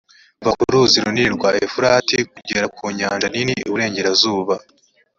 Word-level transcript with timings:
kuva 0.39 0.51
ku 0.59 0.63
ruzi 0.73 0.97
runini 1.05 1.29
rwa 1.37 1.49
efurati, 1.65 2.17
kugera 2.33 2.65
ku 2.75 2.83
nyanja 2.97 3.27
nini 3.33 3.53
iburengerazuba, 3.67 4.55